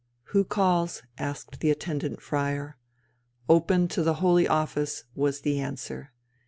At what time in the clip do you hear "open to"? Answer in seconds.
3.47-4.01